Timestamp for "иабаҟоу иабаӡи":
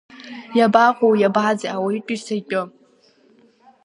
0.57-1.71